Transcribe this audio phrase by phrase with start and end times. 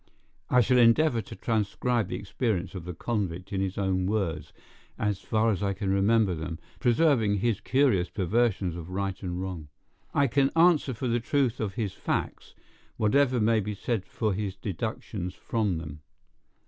[0.49, 4.51] I shall endeavor to transcribe the experience of the convict in his own words,
[4.97, 9.67] as far as I can remember them, preserving his curious perversions of right and wrong.
[10.11, 12.55] I can answer for the truth of his facts,
[12.97, 16.01] whatever may be said for his deductions from them.